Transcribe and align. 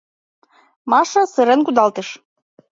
—Маша 0.91 1.23
сырен 1.33 1.61
кудалтыш. 1.65 2.09